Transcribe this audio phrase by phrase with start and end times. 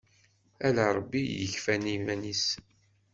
[0.67, 2.45] Ala Ṛebbi i yekfan iman-is.